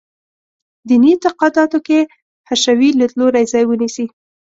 دیني 0.87 1.09
اعتقاداتو 1.13 1.77
کې 1.87 1.99
حشوي 2.49 2.89
لیدلوری 2.99 3.43
ځای 3.51 3.63
ونیسي. 3.67 4.05